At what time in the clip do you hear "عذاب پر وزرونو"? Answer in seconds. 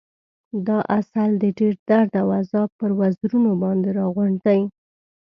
2.39-3.51